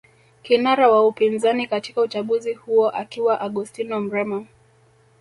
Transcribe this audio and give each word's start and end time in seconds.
Kinara 0.43 0.89
wa 0.89 1.07
upinzani 1.07 1.67
katika 1.67 2.01
uchaguzi 2.01 2.53
huo 2.53 2.89
akiwa 2.89 3.39
Augustino 3.41 4.01
Mrema 4.01 4.45